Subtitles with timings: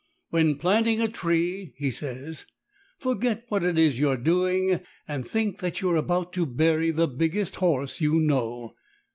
[0.31, 2.47] "When planting a tree," he says,
[2.97, 6.89] "forget what it is you are doing, and think that you are about to bury
[6.89, 8.73] the biggest horse you know."